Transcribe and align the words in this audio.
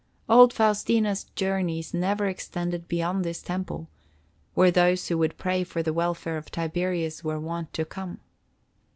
Old 0.27 0.51
Faustina's 0.51 1.25
journeys 1.35 1.93
never 1.93 2.25
extended 2.25 2.87
beyond 2.87 3.23
this 3.23 3.39
temple, 3.43 3.87
where 4.55 4.71
those 4.71 5.09
who 5.09 5.17
would 5.19 5.37
pray 5.37 5.63
for 5.63 5.83
the 5.83 5.93
welfare 5.93 6.37
of 6.37 6.49
Tiberius 6.49 7.23
were 7.23 7.39
wont 7.39 7.71
to 7.73 7.85
come. 7.85 8.19